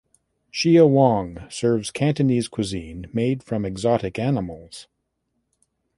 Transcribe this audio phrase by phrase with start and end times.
[0.51, 4.87] Shia Wong serves Cantonese cuisine made from exotic animals.